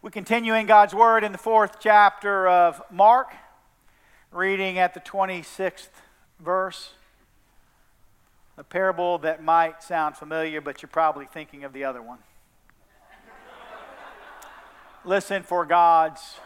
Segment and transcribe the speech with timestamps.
[0.00, 3.34] We continue in God's Word in the fourth chapter of Mark,
[4.30, 5.88] reading at the 26th
[6.38, 6.92] verse.
[8.56, 12.18] A parable that might sound familiar, but you're probably thinking of the other one.
[15.04, 16.36] Listen for God's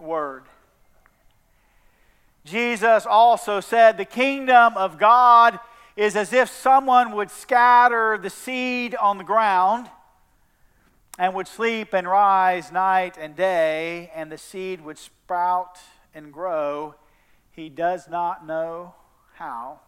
[0.00, 0.42] Word.
[2.44, 5.60] Jesus also said, The kingdom of God
[5.94, 9.88] is as if someone would scatter the seed on the ground
[11.18, 15.78] and would sleep and rise night and day, and the seed would sprout
[16.14, 16.94] and grow.
[17.50, 18.94] He does not know
[19.34, 19.80] how.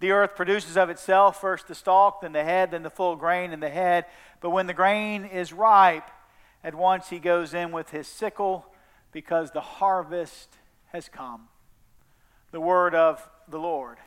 [0.00, 3.52] The earth produces of itself first the stalk, then the head, then the full grain
[3.52, 4.04] in the head.
[4.40, 6.08] But when the grain is ripe,
[6.62, 8.66] at once he goes in with his sickle
[9.10, 10.56] because the harvest
[10.92, 11.48] has come.
[12.52, 13.98] The word of the Lord.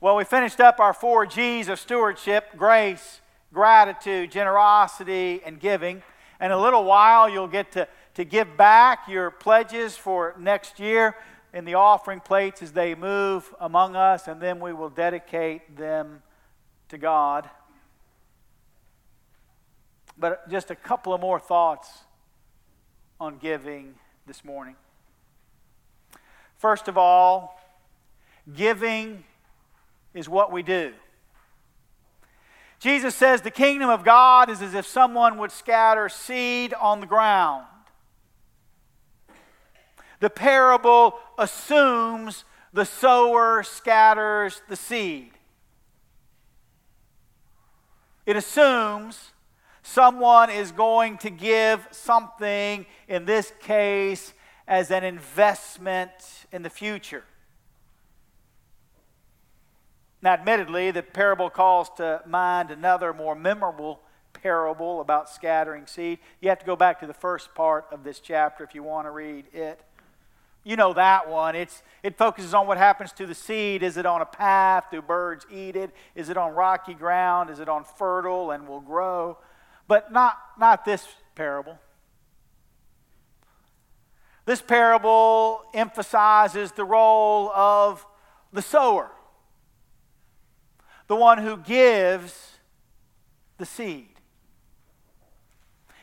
[0.00, 3.20] Well, we finished up our four G's of stewardship grace,
[3.52, 6.02] gratitude, generosity, and giving.
[6.40, 11.16] In a little while, you'll get to, to give back your pledges for next year
[11.52, 16.22] in the offering plates as they move among us, and then we will dedicate them
[16.88, 17.48] to God.
[20.18, 21.88] But just a couple of more thoughts
[23.20, 23.94] on giving
[24.26, 24.76] this morning.
[26.58, 27.60] First of all,
[28.54, 29.24] giving
[30.12, 30.92] is what we do.
[32.78, 37.06] Jesus says the kingdom of God is as if someone would scatter seed on the
[37.06, 37.66] ground.
[40.20, 45.32] The parable assumes the sower scatters the seed.
[48.26, 49.32] It assumes
[49.82, 54.34] someone is going to give something, in this case,
[54.66, 56.10] as an investment
[56.52, 57.24] in the future.
[60.20, 64.00] Now, admittedly, the parable calls to mind another more memorable
[64.32, 66.18] parable about scattering seed.
[66.40, 69.06] You have to go back to the first part of this chapter if you want
[69.06, 69.80] to read it.
[70.64, 71.54] You know that one.
[71.54, 73.82] It's, it focuses on what happens to the seed.
[73.82, 74.84] Is it on a path?
[74.90, 75.90] Do birds eat it?
[76.14, 77.48] Is it on rocky ground?
[77.50, 79.38] Is it on fertile and will grow?
[79.86, 81.78] But not, not this parable.
[84.44, 88.04] This parable emphasizes the role of
[88.52, 89.10] the sower
[91.08, 92.52] the one who gives
[93.56, 94.08] the seed.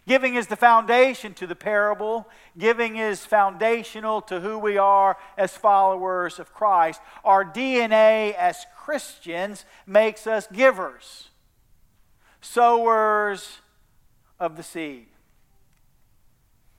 [0.08, 2.30] Giving is the foundation to the parable.
[2.58, 7.02] Giving is foundational to who we are as followers of Christ.
[7.24, 11.30] Our DNA as Christians makes us givers,
[12.42, 13.60] sowers
[14.40, 15.08] of the seed.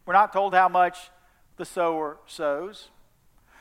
[0.05, 1.11] We're not told how much
[1.57, 2.91] the sower sows.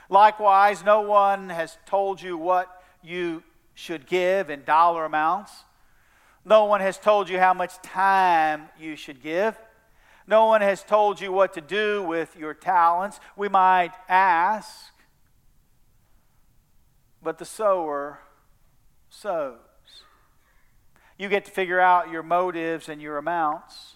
[0.10, 3.42] Likewise, no one has told you what you
[3.76, 5.52] should give in dollar amounts.
[6.44, 9.56] No one has told you how much time you should give.
[10.28, 13.20] No one has told you what to do with your talents.
[13.36, 14.92] We might ask,
[17.22, 18.20] but the sower
[19.10, 19.60] sows.
[21.18, 23.94] You get to figure out your motives and your amounts.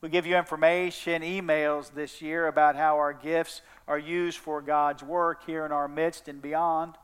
[0.00, 5.02] We give you information, emails this year about how our gifts are used for God's
[5.02, 6.94] work here in our midst and beyond.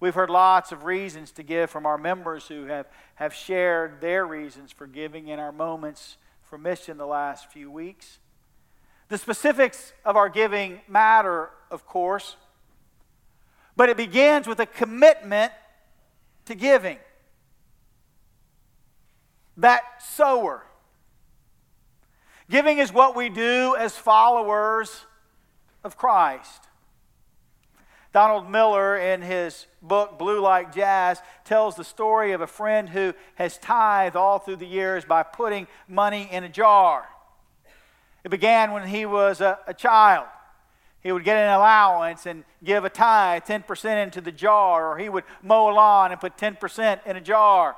[0.00, 4.26] We've heard lots of reasons to give from our members who have, have shared their
[4.26, 8.18] reasons for giving in our moments for mission the last few weeks.
[9.08, 12.36] The specifics of our giving matter, of course,
[13.76, 15.52] but it begins with a commitment
[16.46, 16.98] to giving.
[19.56, 20.64] That sower.
[22.50, 25.06] Giving is what we do as followers
[25.82, 26.68] of Christ.
[28.14, 33.12] Donald Miller, in his book Blue Like Jazz, tells the story of a friend who
[33.34, 37.08] has tithed all through the years by putting money in a jar.
[38.22, 40.26] It began when he was a, a child.
[41.02, 45.08] He would get an allowance and give a tithe, 10% into the jar, or he
[45.08, 47.74] would mow a lawn and put 10% in a jar.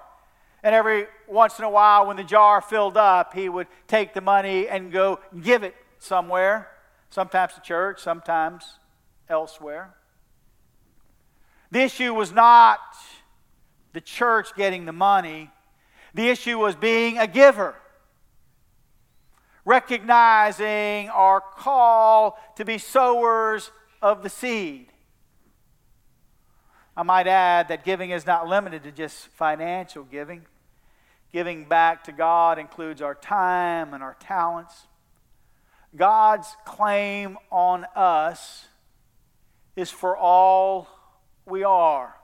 [0.62, 4.20] And every once in a while, when the jar filled up, he would take the
[4.20, 6.69] money and go give it somewhere,
[7.08, 8.75] sometimes to church, sometimes
[9.31, 9.94] elsewhere.
[11.70, 12.78] The issue was not
[13.92, 15.50] the church getting the money,
[16.14, 17.74] the issue was being a giver.
[19.64, 24.92] Recognizing our call to be sowers of the seed.
[26.96, 30.46] I might add that giving is not limited to just financial giving.
[31.32, 34.86] Giving back to God includes our time and our talents.
[35.94, 38.66] God's claim on us
[39.74, 40.88] is for all
[41.46, 42.16] we are.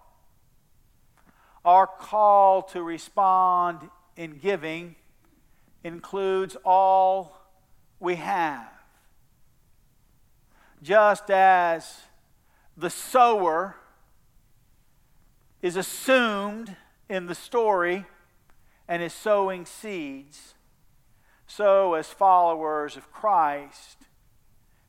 [1.64, 4.96] Our call to respond in giving
[5.84, 7.38] includes all
[8.00, 8.68] we have.
[10.82, 12.00] Just as
[12.76, 13.76] the sower
[15.60, 16.76] is assumed
[17.08, 18.04] in the story
[18.88, 20.54] and is sowing seeds,
[21.46, 23.98] so as followers of Christ,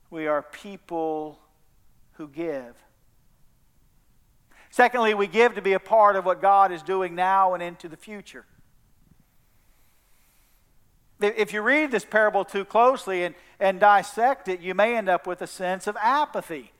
[0.09, 1.39] we are people
[2.13, 2.75] who give.
[4.74, 7.88] Secondly, we give to be a part of what God is doing now and into
[7.88, 8.44] the future.
[11.22, 15.28] If you read this parable too closely and, and dissect it, you may end up
[15.28, 16.72] with a sense of apathy.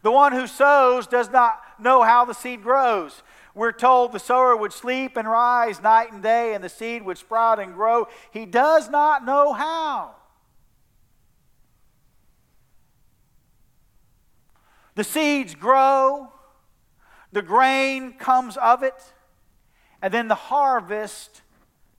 [0.00, 3.22] The one who sows does not know how the seed grows.
[3.54, 7.18] We're told the sower would sleep and rise night and day, and the seed would
[7.18, 8.08] sprout and grow.
[8.30, 10.14] He does not know how.
[14.94, 16.30] The seeds grow,
[17.34, 18.94] the grain comes of it,
[20.00, 21.42] and then the harvest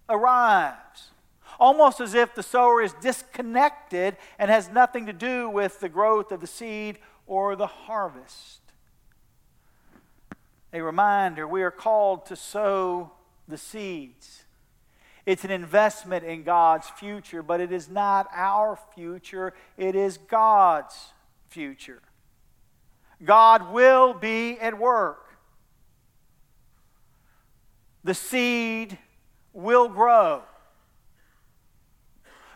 [0.08, 1.12] arrives.
[1.60, 6.32] Almost as if the sower is disconnected and has nothing to do with the growth
[6.32, 8.62] of the seed or the harvest.
[10.72, 13.12] A reminder we are called to sow
[13.46, 14.44] the seeds.
[15.26, 20.96] It's an investment in God's future, but it is not our future, it is God's
[21.50, 22.02] future.
[23.24, 25.25] God will be at work.
[28.06, 29.00] The seed
[29.52, 30.44] will grow.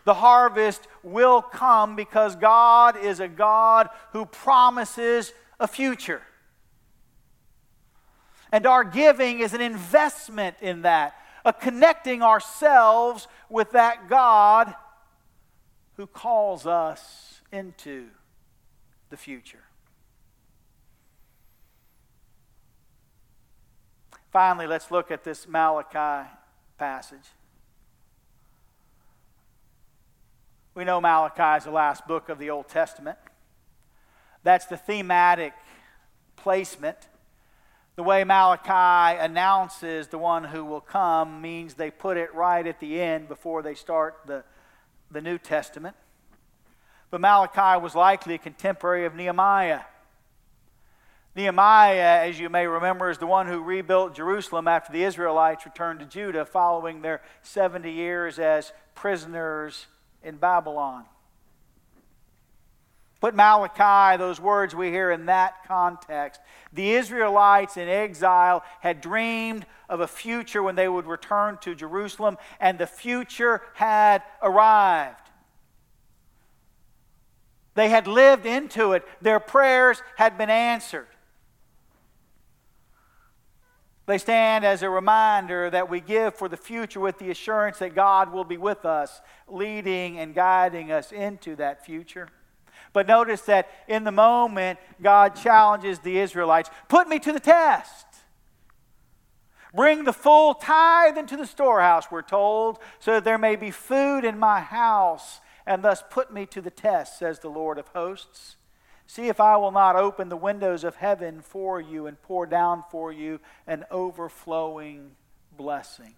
[0.04, 6.22] The harvest will come because God is a God who promises a future.
[8.52, 14.72] And our giving is an investment in that, a connecting ourselves with that God
[15.96, 18.06] who calls us into
[19.10, 19.64] the future.
[24.30, 26.28] Finally, let's look at this Malachi
[26.78, 27.26] passage.
[30.74, 33.18] We know Malachi is the last book of the Old Testament.
[34.44, 35.52] That's the thematic
[36.36, 36.96] placement.
[37.96, 42.78] The way Malachi announces the one who will come means they put it right at
[42.78, 44.44] the end before they start the,
[45.10, 45.96] the New Testament.
[47.10, 49.80] But Malachi was likely a contemporary of Nehemiah.
[51.40, 56.00] Nehemiah, as you may remember, is the one who rebuilt Jerusalem after the Israelites returned
[56.00, 59.86] to Judah following their 70 years as prisoners
[60.22, 61.04] in Babylon.
[63.22, 66.42] Put Malachi, those words we hear in that context.
[66.74, 72.36] The Israelites in exile had dreamed of a future when they would return to Jerusalem,
[72.60, 75.30] and the future had arrived.
[77.74, 81.06] They had lived into it, their prayers had been answered.
[84.10, 87.94] They stand as a reminder that we give for the future with the assurance that
[87.94, 92.28] God will be with us, leading and guiding us into that future.
[92.92, 98.06] But notice that in the moment, God challenges the Israelites put me to the test.
[99.72, 104.24] Bring the full tithe into the storehouse, we're told, so that there may be food
[104.24, 108.56] in my house, and thus put me to the test, says the Lord of hosts.
[109.10, 112.84] See if I will not open the windows of heaven for you and pour down
[112.92, 115.16] for you an overflowing
[115.50, 116.14] blessing.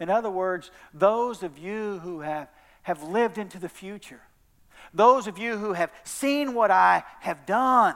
[0.00, 2.48] In other words, those of you who have,
[2.84, 4.22] have lived into the future,
[4.94, 7.94] those of you who have seen what I have done,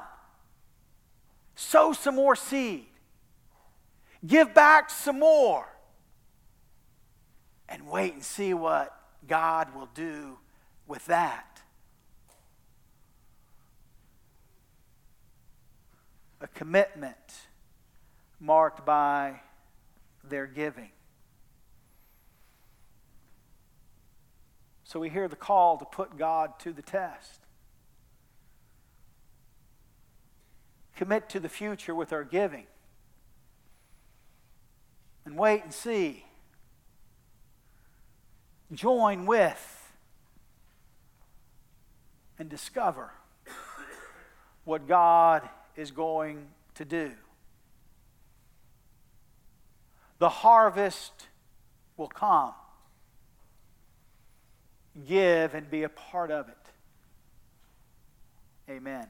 [1.55, 2.85] sow some more seed,
[4.27, 5.67] give back some more,
[7.71, 8.95] and wait and see what
[9.27, 10.37] God will do
[10.87, 11.63] with that.
[16.41, 17.17] A commitment
[18.39, 19.41] marked by
[20.25, 20.91] their giving.
[24.85, 27.41] So we hear the call to put God to the test.
[30.97, 32.67] Commit to the future with our giving.
[35.25, 36.25] And wait and see.
[38.73, 39.93] Join with
[42.39, 43.13] and discover
[44.65, 47.13] what God is going to do.
[50.19, 51.29] The harvest
[51.97, 52.53] will come.
[55.07, 56.57] Give and be a part of it.
[58.69, 59.07] Amen.